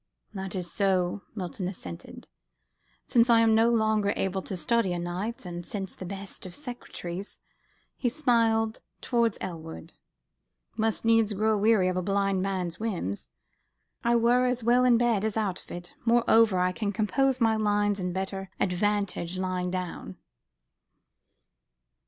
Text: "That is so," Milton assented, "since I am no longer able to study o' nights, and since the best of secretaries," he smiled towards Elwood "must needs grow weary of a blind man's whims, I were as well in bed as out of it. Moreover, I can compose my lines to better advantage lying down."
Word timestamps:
"That 0.33 0.55
is 0.55 0.73
so," 0.73 1.21
Milton 1.35 1.67
assented, 1.67 2.27
"since 3.05 3.29
I 3.29 3.41
am 3.41 3.53
no 3.53 3.69
longer 3.69 4.13
able 4.15 4.41
to 4.41 4.57
study 4.57 4.95
o' 4.95 4.97
nights, 4.97 5.45
and 5.45 5.63
since 5.63 5.93
the 5.95 6.07
best 6.07 6.47
of 6.47 6.55
secretaries," 6.55 7.39
he 7.97 8.09
smiled 8.09 8.81
towards 8.99 9.37
Elwood 9.41 9.93
"must 10.75 11.05
needs 11.05 11.33
grow 11.33 11.55
weary 11.55 11.87
of 11.87 11.97
a 11.97 12.01
blind 12.01 12.41
man's 12.41 12.79
whims, 12.79 13.29
I 14.03 14.15
were 14.15 14.47
as 14.47 14.63
well 14.63 14.85
in 14.85 14.97
bed 14.97 15.23
as 15.23 15.37
out 15.37 15.61
of 15.61 15.69
it. 15.69 15.93
Moreover, 16.03 16.57
I 16.57 16.71
can 16.71 16.91
compose 16.91 17.39
my 17.39 17.55
lines 17.55 17.99
to 17.99 18.09
better 18.11 18.49
advantage 18.59 19.37
lying 19.37 19.69
down." 19.69 20.17